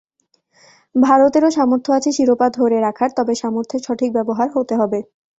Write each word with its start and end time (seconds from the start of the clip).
ভারতেরও 0.95 1.49
সামর্থ্য 1.57 1.89
আছে 1.97 2.09
শিরোপা 2.11 2.47
ধরে 2.57 2.77
রাখার, 2.79 3.09
তবে 3.17 3.33
সামর্থ্যের 3.41 3.81
সঠিক 3.87 4.09
ব্যবহার 4.17 4.47
হতে 4.55 4.73
হবে। 4.81 4.99